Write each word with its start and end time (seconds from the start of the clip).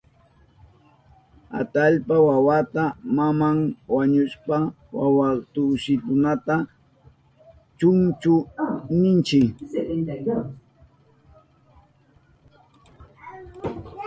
Atallpa 1.59 2.15
wawapa 2.27 2.83
maman 3.15 3.57
wañushpan 3.95 4.63
wawastukunata 4.97 6.55
chunchu 7.79 8.35
ninchi. 8.99 9.41